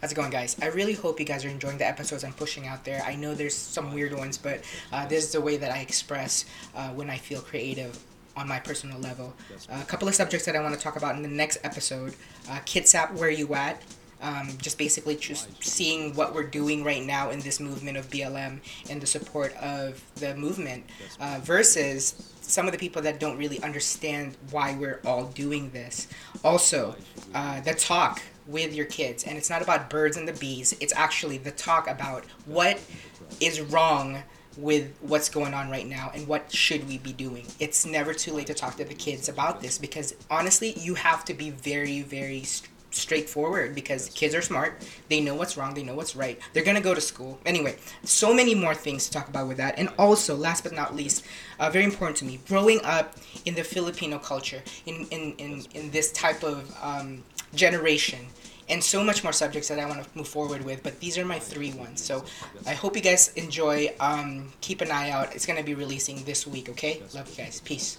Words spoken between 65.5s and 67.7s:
to be releasing this week, okay? Love you guys.